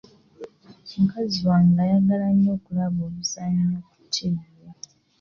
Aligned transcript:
Mukazi 1.01 1.39
wange 1.49 1.79
ayagala 1.85 2.27
nnyo 2.33 2.51
okulaba 2.57 2.99
obuzannyo 3.09 3.77
ku 3.89 3.97
ttivi. 4.05 4.47